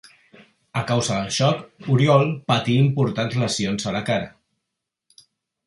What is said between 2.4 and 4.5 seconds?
patí importants lesions a la cara.